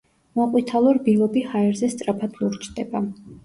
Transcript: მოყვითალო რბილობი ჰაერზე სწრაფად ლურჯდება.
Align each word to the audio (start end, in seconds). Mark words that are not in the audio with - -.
მოყვითალო 0.39 0.93
რბილობი 0.99 1.45
ჰაერზე 1.53 1.93
სწრაფად 1.95 2.43
ლურჯდება. 2.43 3.07